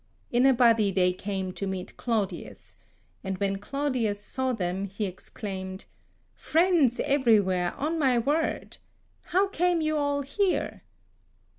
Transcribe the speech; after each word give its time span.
In 0.31 0.47
a 0.47 0.53
body 0.55 0.89
they 0.91 1.13
came 1.13 1.51
to 1.51 1.67
meet 1.67 1.95
Claudius; 1.95 2.75
and 3.23 3.37
when 3.37 3.59
Claudius 3.59 4.19
saw 4.19 4.51
them, 4.51 4.85
he 4.85 5.05
exclaimed, 5.05 5.85
"Friends 6.33 6.99
everywhere, 7.01 7.75
on 7.75 7.99
my 7.99 8.17
word! 8.17 8.77
How 9.25 9.47
came 9.49 9.79
you 9.79 9.97
all 9.99 10.23
here?" 10.23 10.81